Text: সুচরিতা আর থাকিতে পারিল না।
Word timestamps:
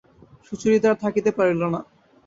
সুচরিতা 0.47 0.87
আর 0.91 0.97
থাকিতে 1.03 1.31
পারিল 1.37 1.61
না। 1.73 1.79